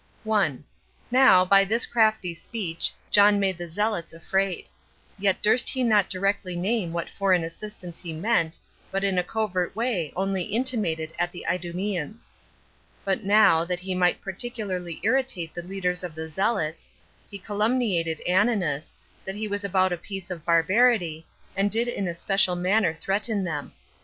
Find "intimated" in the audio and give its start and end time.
10.41-11.13